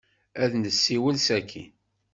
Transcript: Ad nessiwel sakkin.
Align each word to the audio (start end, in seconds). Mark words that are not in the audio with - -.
Ad 0.43 0.51
nessiwel 0.55 1.15
sakkin. 1.25 1.71